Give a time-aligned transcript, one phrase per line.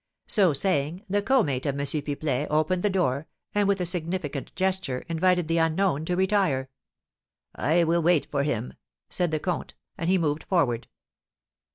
[0.25, 1.85] So saying, the co mate of M.
[1.85, 6.69] Pipelet opened the door, and, with a significant gesture, invited the unknown to retire.
[7.53, 8.73] "I will wait for him,"
[9.09, 10.87] said the comte, and he moved forward.